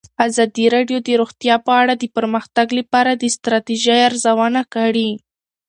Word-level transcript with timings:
ازادي 0.27 0.65
راډیو 0.75 0.97
د 1.03 1.09
روغتیا 1.21 1.55
په 1.65 1.71
اړه 1.81 1.93
د 1.97 2.03
پرمختګ 2.15 2.67
لپاره 2.79 3.11
د 3.15 3.23
ستراتیژۍ 3.35 3.99
ارزونه 4.09 4.61
کړې. 4.73 5.09